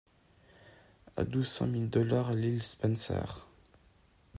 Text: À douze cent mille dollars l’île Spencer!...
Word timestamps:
À 1.15 1.23
douze 1.23 1.47
cent 1.47 1.67
mille 1.67 1.87
dollars 1.87 2.33
l’île 2.33 2.63
Spencer!... 2.63 3.45